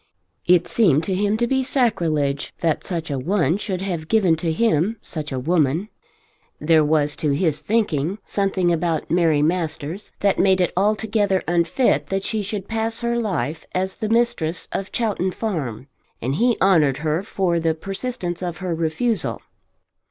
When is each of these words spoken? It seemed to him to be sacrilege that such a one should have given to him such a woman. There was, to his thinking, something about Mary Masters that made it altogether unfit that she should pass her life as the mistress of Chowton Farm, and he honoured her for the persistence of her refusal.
It 0.47 0.67
seemed 0.67 1.03
to 1.03 1.13
him 1.13 1.37
to 1.37 1.45
be 1.45 1.61
sacrilege 1.63 2.55
that 2.61 2.83
such 2.83 3.11
a 3.11 3.19
one 3.19 3.57
should 3.57 3.81
have 3.83 4.07
given 4.07 4.35
to 4.37 4.51
him 4.51 4.97
such 4.99 5.31
a 5.31 5.37
woman. 5.37 5.89
There 6.59 6.83
was, 6.83 7.15
to 7.17 7.29
his 7.33 7.61
thinking, 7.61 8.17
something 8.25 8.73
about 8.73 9.11
Mary 9.11 9.43
Masters 9.43 10.11
that 10.21 10.39
made 10.39 10.59
it 10.59 10.73
altogether 10.75 11.43
unfit 11.47 12.07
that 12.07 12.23
she 12.23 12.41
should 12.41 12.67
pass 12.67 13.01
her 13.01 13.15
life 13.19 13.63
as 13.75 13.93
the 13.93 14.09
mistress 14.09 14.67
of 14.71 14.91
Chowton 14.91 15.29
Farm, 15.33 15.85
and 16.19 16.33
he 16.33 16.57
honoured 16.59 16.97
her 17.05 17.21
for 17.21 17.59
the 17.59 17.75
persistence 17.75 18.41
of 18.41 18.57
her 18.57 18.73
refusal. 18.73 19.39